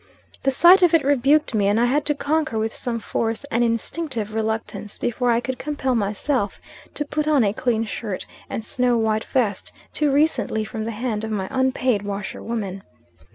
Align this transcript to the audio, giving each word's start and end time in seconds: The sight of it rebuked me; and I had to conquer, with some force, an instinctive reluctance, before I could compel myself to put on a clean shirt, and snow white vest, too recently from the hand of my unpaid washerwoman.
The 0.41 0.49
sight 0.49 0.81
of 0.81 0.95
it 0.95 1.05
rebuked 1.05 1.53
me; 1.53 1.67
and 1.67 1.79
I 1.79 1.85
had 1.85 2.07
to 2.07 2.15
conquer, 2.15 2.57
with 2.57 2.75
some 2.75 2.97
force, 2.99 3.43
an 3.51 3.61
instinctive 3.61 4.33
reluctance, 4.33 4.97
before 4.97 5.29
I 5.29 5.39
could 5.39 5.59
compel 5.59 5.93
myself 5.93 6.59
to 6.95 7.05
put 7.05 7.27
on 7.27 7.43
a 7.43 7.53
clean 7.53 7.85
shirt, 7.85 8.25
and 8.49 8.65
snow 8.65 8.97
white 8.97 9.25
vest, 9.25 9.71
too 9.93 10.09
recently 10.11 10.63
from 10.65 10.85
the 10.85 10.89
hand 10.89 11.23
of 11.23 11.29
my 11.29 11.47
unpaid 11.51 12.01
washerwoman. 12.01 12.81